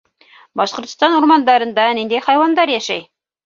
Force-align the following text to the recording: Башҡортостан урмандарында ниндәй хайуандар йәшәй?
Башҡортостан 0.61 1.19
урмандарында 1.19 1.87
ниндәй 2.01 2.27
хайуандар 2.31 2.77
йәшәй? 2.77 3.09